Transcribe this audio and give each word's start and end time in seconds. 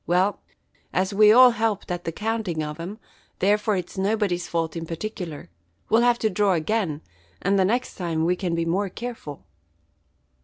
Well, 0.07 0.39
as 0.93 1.13
we 1.13 1.31
all 1.31 1.51
helped 1.51 1.91
at 1.91 2.05
the 2.05 2.11
counting 2.11 2.63
of 2.63 2.79
'em, 2.79 2.97
therefore 3.37 3.75
it's 3.75 3.99
nobody's 3.99 4.47
fault 4.47 4.75
in 4.75 4.87
particular. 4.87 5.51
We'll 5.89 6.01
have 6.01 6.17
to 6.25 6.29
draw 6.31 6.53
again, 6.53 7.01
and 7.39 7.59
the 7.59 7.65
next 7.65 7.93
time 7.97 8.25
we 8.25 8.35
can 8.35 8.55
be 8.55 8.65
more 8.65 8.89
careful." 8.89 9.43